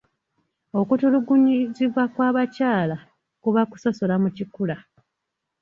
[0.79, 2.97] Okutulugunyizibwa kw'abakyala
[3.41, 4.77] kuba kusosola mu kikula.